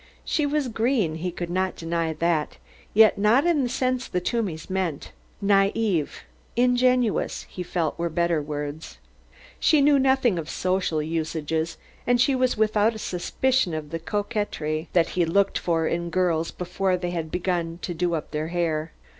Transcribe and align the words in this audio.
She 0.25 0.47
was 0.47 0.67
"green," 0.67 1.13
he 1.17 1.29
could 1.29 1.51
not 1.51 1.75
deny 1.75 2.11
that, 2.13 2.57
yet 2.91 3.19
not 3.19 3.45
in 3.45 3.61
the 3.61 3.69
sense 3.69 4.07
the 4.07 4.19
Toomeys 4.19 4.67
meant. 4.67 5.11
Naïve, 5.45 6.21
ingenuous, 6.55 7.43
he 7.47 7.61
felt 7.61 7.99
were 7.99 8.09
better 8.09 8.41
words. 8.41 8.97
She 9.59 9.79
knew 9.79 9.99
nothing 9.99 10.39
of 10.39 10.49
social 10.49 11.03
usages, 11.03 11.77
and 12.07 12.19
she 12.19 12.33
was 12.33 12.57
without 12.57 12.95
a 12.95 12.97
suspicion 12.97 13.75
of 13.75 13.91
the 13.91 13.99
coquetry 13.99 14.89
that 14.93 15.09
he 15.09 15.23
looked 15.23 15.59
for 15.59 15.85
in 15.85 16.09
girls 16.09 16.49
before 16.49 16.97
they 16.97 17.11
had 17.11 17.29
begun 17.29 17.77
to 17.83 17.93
do 17.93 18.15
up 18.15 18.31
their 18.31 18.47
hair. 18.47 18.93